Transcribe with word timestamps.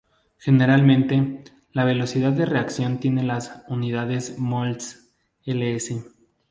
Generalmente, 0.39 1.43
la 1.73 1.83
velocidad 1.83 2.31
de 2.33 2.47
reacción 2.47 2.99
tiene 2.99 3.21
las 3.21 3.61
unidades 3.67 4.39
mol·L·s. 4.39 4.97